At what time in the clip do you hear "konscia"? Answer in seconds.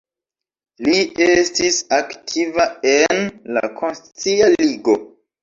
3.83-4.51